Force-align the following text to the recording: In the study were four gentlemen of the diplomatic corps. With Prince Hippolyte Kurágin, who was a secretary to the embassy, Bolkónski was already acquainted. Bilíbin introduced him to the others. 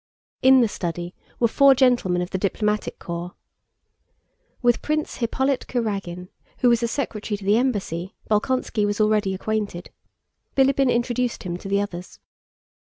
In 0.41 0.61
the 0.61 0.67
study 0.67 1.13
were 1.39 1.47
four 1.47 1.75
gentlemen 1.75 2.23
of 2.23 2.31
the 2.31 2.39
diplomatic 2.39 2.97
corps. 2.97 3.35
With 4.63 4.81
Prince 4.81 5.17
Hippolyte 5.17 5.67
Kurágin, 5.67 6.29
who 6.61 6.69
was 6.69 6.81
a 6.81 6.87
secretary 6.87 7.37
to 7.37 7.45
the 7.45 7.57
embassy, 7.57 8.15
Bolkónski 8.27 8.83
was 8.87 8.99
already 8.99 9.31
acquainted. 9.35 9.91
Bilíbin 10.57 10.91
introduced 10.91 11.43
him 11.43 11.55
to 11.57 11.69
the 11.69 11.79
others. 11.81 12.17